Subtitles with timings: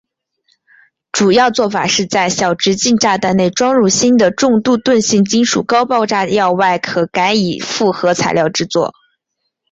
[1.11, 8.91] 主要作法是在小直径炸弹内装入新的重度钝性金属高爆炸药外壳改以复合材料制造。